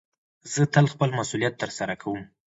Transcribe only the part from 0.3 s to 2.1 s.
زه تل خپل مسئولیت ترسره